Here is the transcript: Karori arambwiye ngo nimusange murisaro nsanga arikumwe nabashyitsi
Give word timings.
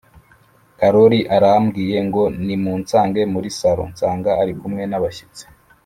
Karori 0.79 1.19
arambwiye 1.35 1.97
ngo 2.07 2.23
nimusange 2.45 3.21
murisaro 3.33 3.83
nsanga 3.91 4.31
arikumwe 4.41 4.83
nabashyitsi 4.87 5.43